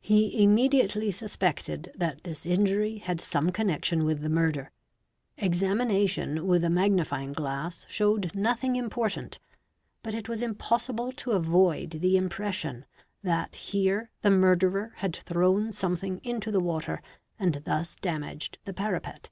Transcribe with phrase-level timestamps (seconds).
[0.00, 4.70] He immediately suspected that this inj had some connection with the murder;
[5.36, 9.38] examination with a magnifying— glass showed nothing important,
[10.02, 12.86] but it was impossible to avoid the im: pression
[13.22, 17.00] that here the murderer had thrown something into the watet
[17.38, 19.28] and thus damaged the parapet.